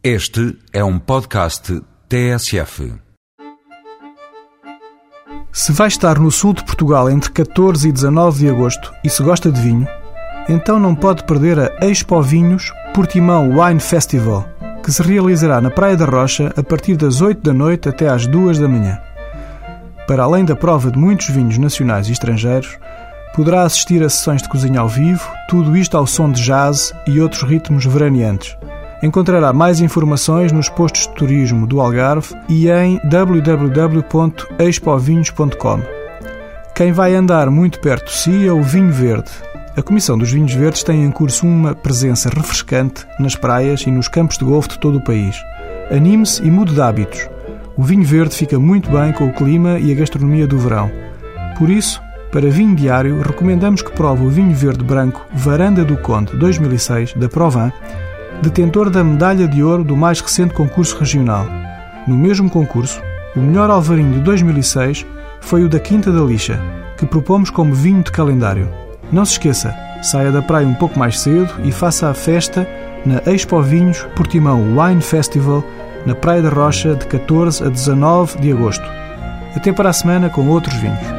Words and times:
Este 0.00 0.56
é 0.72 0.84
um 0.84 0.96
podcast 0.96 1.82
TSF. 2.08 2.94
Se 5.52 5.72
vai 5.72 5.88
estar 5.88 6.20
no 6.20 6.30
sul 6.30 6.54
de 6.54 6.62
Portugal 6.62 7.10
entre 7.10 7.32
14 7.32 7.88
e 7.88 7.90
19 7.90 8.38
de 8.38 8.48
agosto 8.48 8.94
e 9.02 9.10
se 9.10 9.20
gosta 9.24 9.50
de 9.50 9.60
vinho, 9.60 9.88
então 10.48 10.78
não 10.78 10.94
pode 10.94 11.24
perder 11.24 11.58
a 11.58 11.84
Expo 11.84 12.22
Vinhos 12.22 12.72
Portimão 12.94 13.58
Wine 13.58 13.80
Festival, 13.80 14.48
que 14.84 14.92
se 14.92 15.02
realizará 15.02 15.60
na 15.60 15.68
Praia 15.68 15.96
da 15.96 16.04
Rocha 16.04 16.54
a 16.56 16.62
partir 16.62 16.96
das 16.96 17.20
8 17.20 17.42
da 17.42 17.52
noite 17.52 17.88
até 17.88 18.08
às 18.08 18.24
2 18.24 18.60
da 18.60 18.68
manhã. 18.68 19.00
Para 20.06 20.22
além 20.22 20.44
da 20.44 20.54
prova 20.54 20.92
de 20.92 20.98
muitos 20.98 21.28
vinhos 21.28 21.58
nacionais 21.58 22.08
e 22.08 22.12
estrangeiros, 22.12 22.78
poderá 23.34 23.62
assistir 23.62 24.00
a 24.04 24.08
sessões 24.08 24.42
de 24.42 24.48
cozinha 24.48 24.78
ao 24.78 24.88
vivo, 24.88 25.28
tudo 25.48 25.76
isto 25.76 25.96
ao 25.96 26.06
som 26.06 26.30
de 26.30 26.40
jazz 26.40 26.94
e 27.04 27.20
outros 27.20 27.42
ritmos 27.42 27.84
veraneantes. 27.84 28.56
Encontrará 29.02 29.52
mais 29.52 29.80
informações 29.80 30.50
nos 30.50 30.68
postos 30.68 31.02
de 31.02 31.14
turismo 31.14 31.68
do 31.68 31.80
Algarve 31.80 32.34
e 32.48 32.68
em 32.68 33.00
www.expovinhos.com. 33.04 35.80
Quem 36.74 36.90
vai 36.90 37.14
andar 37.14 37.48
muito 37.48 37.78
perto 37.80 38.06
de 38.06 38.12
si 38.12 38.44
é 38.46 38.52
o 38.52 38.62
Vinho 38.62 38.92
Verde. 38.92 39.30
A 39.76 39.82
Comissão 39.82 40.18
dos 40.18 40.32
Vinhos 40.32 40.52
Verdes 40.52 40.82
tem 40.82 41.04
em 41.04 41.12
curso 41.12 41.46
uma 41.46 41.76
presença 41.76 42.28
refrescante 42.28 43.06
nas 43.20 43.36
praias 43.36 43.82
e 43.82 43.90
nos 43.90 44.08
campos 44.08 44.36
de 44.36 44.44
golfe 44.44 44.70
de 44.70 44.80
todo 44.80 44.98
o 44.98 45.04
país. 45.04 45.36
Anime-se 45.92 46.42
e 46.42 46.50
mude 46.50 46.74
de 46.74 46.80
hábitos. 46.80 47.28
O 47.76 47.84
vinho 47.84 48.04
verde 48.04 48.34
fica 48.34 48.58
muito 48.58 48.90
bem 48.90 49.12
com 49.12 49.28
o 49.28 49.32
clima 49.32 49.78
e 49.78 49.92
a 49.92 49.94
gastronomia 49.94 50.48
do 50.48 50.58
verão. 50.58 50.90
Por 51.56 51.70
isso, 51.70 52.02
para 52.32 52.50
vinho 52.50 52.74
diário, 52.74 53.22
recomendamos 53.22 53.80
que 53.80 53.92
prove 53.92 54.24
o 54.24 54.28
vinho 54.28 54.52
verde 54.52 54.82
branco 54.82 55.24
Varanda 55.32 55.84
do 55.84 55.96
Conde 55.96 56.36
2006 56.36 57.14
da 57.14 57.28
Provan, 57.28 57.70
detentor 58.42 58.88
da 58.90 59.02
medalha 59.02 59.48
de 59.48 59.62
ouro 59.62 59.82
do 59.82 59.96
mais 59.96 60.20
recente 60.20 60.54
concurso 60.54 60.96
regional. 60.98 61.46
No 62.06 62.16
mesmo 62.16 62.48
concurso, 62.48 63.02
o 63.34 63.40
melhor 63.40 63.70
alvarinho 63.70 64.12
de 64.12 64.20
2006 64.20 65.04
foi 65.40 65.64
o 65.64 65.68
da 65.68 65.78
Quinta 65.78 66.10
da 66.10 66.20
Lixa, 66.20 66.60
que 66.96 67.06
propomos 67.06 67.50
como 67.50 67.74
vinho 67.74 68.02
de 68.02 68.10
calendário. 68.10 68.68
Não 69.10 69.24
se 69.24 69.32
esqueça, 69.32 69.74
saia 70.02 70.30
da 70.30 70.42
praia 70.42 70.66
um 70.66 70.74
pouco 70.74 70.98
mais 70.98 71.18
cedo 71.20 71.52
e 71.64 71.72
faça 71.72 72.08
a 72.08 72.14
festa 72.14 72.66
na 73.04 73.20
Expo 73.32 73.60
Vinhos 73.62 74.06
Portimão 74.14 74.78
Wine 74.78 75.00
Festival 75.00 75.64
na 76.06 76.14
Praia 76.14 76.42
da 76.42 76.48
Rocha 76.48 76.94
de 76.94 77.06
14 77.06 77.64
a 77.64 77.68
19 77.68 78.38
de 78.38 78.52
agosto. 78.52 78.84
Até 79.54 79.72
para 79.72 79.90
a 79.90 79.92
semana 79.92 80.28
com 80.28 80.46
outros 80.48 80.76
vinhos. 80.76 81.17